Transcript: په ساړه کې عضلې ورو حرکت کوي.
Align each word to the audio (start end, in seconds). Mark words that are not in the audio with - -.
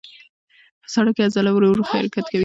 په 0.81 0.87
ساړه 0.93 1.11
کې 1.15 1.21
عضلې 1.27 1.51
ورو 1.53 1.87
حرکت 1.91 2.25
کوي. 2.31 2.39